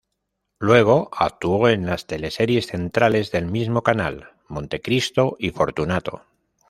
[0.57, 6.23] Luego, actuó en las teleseries centrales del mismo canal "Montecristo" y "Fortunato".